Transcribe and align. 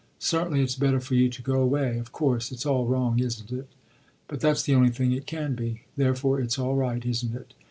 Certainly 0.17 0.63
it's 0.63 0.73
better 0.73 0.99
for 0.99 1.13
you 1.13 1.29
to 1.29 1.41
go 1.43 1.61
away. 1.61 1.99
Of 1.99 2.11
course 2.11 2.51
it's 2.51 2.65
all 2.65 2.87
wrong, 2.87 3.19
isn't 3.19 3.51
it? 3.51 3.67
but 4.27 4.39
that's 4.39 4.63
the 4.63 4.73
only 4.73 4.89
thing 4.89 5.11
it 5.11 5.27
can 5.27 5.53
be: 5.53 5.83
therefore 5.95 6.39
it's 6.41 6.57
all 6.57 6.75
right, 6.75 7.05
isn't 7.05 7.35
it? 7.35 7.53